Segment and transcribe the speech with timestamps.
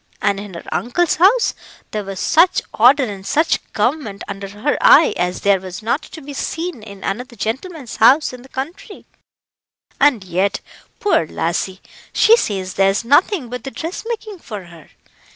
[0.19, 1.53] And in her uncle's house
[1.91, 6.21] there was such order and such government under her eye as there was not to
[6.21, 9.05] be seen in another gentleman's house in the country.
[9.99, 10.59] And yet,
[10.99, 11.81] poor lassie,
[12.13, 14.89] she says there's nothing but the dressmaking for her.